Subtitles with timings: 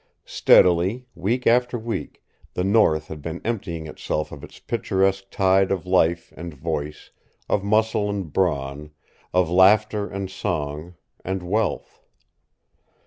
[0.25, 2.23] Steadily, week after week,
[2.55, 7.11] the north had been emptying itself of its picturesque tide of life and voice,
[7.47, 8.89] of muscle and brawn,
[9.31, 12.01] of laughter and song and wealth.